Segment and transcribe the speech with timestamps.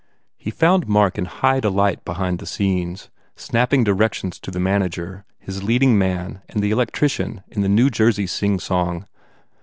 [0.35, 5.25] He found Mark in high de light behind the scenes, snapping directions to his manager,
[5.37, 9.05] his leading man and the electrician in the New Jersey singsong.